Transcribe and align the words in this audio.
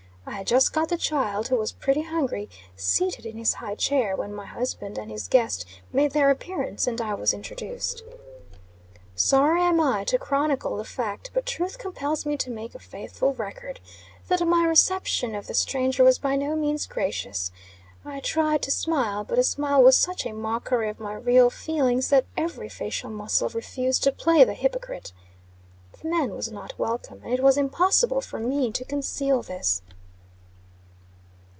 I 0.23 0.35
had 0.43 0.45
just 0.47 0.71
got 0.71 0.89
the 0.89 0.97
child, 0.97 1.47
who 1.47 1.55
was 1.55 1.71
pretty 1.71 2.03
hungry, 2.03 2.47
seated 2.75 3.25
in 3.25 3.37
his 3.37 3.55
high 3.55 3.73
chair, 3.75 4.15
when 4.15 4.33
my 4.33 4.45
husband 4.45 4.97
and 4.99 5.09
his 5.09 5.27
guest 5.27 5.65
made 5.91 6.11
their 6.11 6.29
appearance; 6.29 6.85
and 6.85 7.01
I 7.01 7.15
was 7.15 7.33
introduced. 7.33 8.03
Sorry 9.15 9.61
am 9.61 9.81
I 9.81 10.03
to 10.05 10.19
chronicle 10.19 10.77
the 10.77 10.83
fact 10.85 11.31
but 11.33 11.45
truth 11.47 11.79
compels 11.79 12.25
me 12.25 12.37
to 12.37 12.51
make 12.51 12.75
a 12.75 12.79
faithful 12.79 13.33
record 13.33 13.79
that 14.27 14.45
my 14.47 14.63
reception 14.63 15.33
of 15.35 15.47
the 15.47 15.53
stranger 15.55 16.03
was 16.03 16.19
by 16.19 16.35
no 16.35 16.55
means 16.55 16.85
gracious. 16.85 17.51
I 18.05 18.19
tried 18.19 18.61
to 18.63 18.71
smile; 18.71 19.23
but 19.23 19.39
a 19.39 19.43
smile 19.43 19.81
was 19.83 19.97
such 19.97 20.25
a 20.25 20.33
mockery 20.33 20.89
of 20.89 20.99
my 20.99 21.15
real 21.15 21.49
feelings, 21.49 22.09
that 22.09 22.25
every 22.37 22.69
facial 22.69 23.09
muscle 23.09 23.49
refused 23.49 24.03
to 24.03 24.11
play 24.11 24.43
the 24.43 24.53
hypocrite. 24.53 25.13
The 26.01 26.07
man 26.07 26.33
was 26.35 26.51
not 26.51 26.77
welcome, 26.77 27.21
and 27.23 27.33
it 27.33 27.43
was 27.43 27.57
impossible 27.57 28.21
for 28.21 28.39
me 28.39 28.71
to 28.71 28.85
conceal 28.85 29.41
this. 29.41 29.81